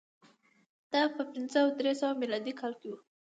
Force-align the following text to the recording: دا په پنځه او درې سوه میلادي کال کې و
دا 0.91 1.01
په 1.15 1.21
پنځه 1.31 1.57
او 1.63 1.69
درې 1.79 1.93
سوه 1.99 2.19
میلادي 2.21 2.53
کال 2.59 2.73
کې 2.81 2.87
و 2.91 2.95